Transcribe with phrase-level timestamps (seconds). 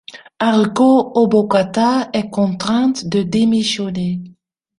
[0.39, 4.23] Haruko Obokata est contrainte de démissionner.